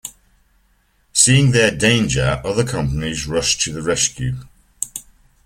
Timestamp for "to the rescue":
3.61-4.33